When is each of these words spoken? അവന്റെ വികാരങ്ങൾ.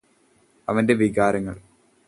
അവന്റെ 0.69 0.93
വികാരങ്ങൾ. 0.93 1.55